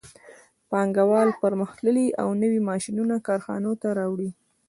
پانګوال 0.69 1.29
پرمختللي 1.41 2.07
او 2.21 2.27
نوي 2.41 2.59
ماشینونه 2.69 3.15
کارخانو 3.27 3.71
ته 3.81 3.87
راوړي 3.99 4.29